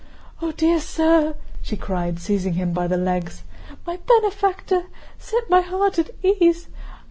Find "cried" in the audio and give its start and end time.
1.77-2.17